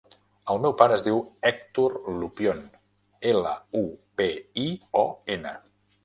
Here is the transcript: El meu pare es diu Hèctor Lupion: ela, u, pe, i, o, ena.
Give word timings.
El 0.51 0.59
meu 0.61 0.71
pare 0.77 0.93
es 0.99 1.03
diu 1.07 1.17
Hèctor 1.49 1.97
Lupion: 2.21 2.63
ela, 3.33 3.51
u, 3.81 3.83
pe, 4.23 4.27
i, 4.63 4.65
o, 5.03 5.05
ena. 5.37 5.53